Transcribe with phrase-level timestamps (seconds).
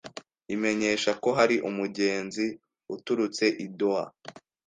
[0.55, 2.45] imenyesha ko hari umugenzi
[2.95, 4.05] uturutse i Doha